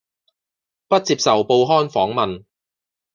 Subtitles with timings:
[0.87, 2.45] 不接受報刊訪問